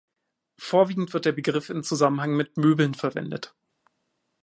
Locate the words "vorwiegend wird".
0.57-1.25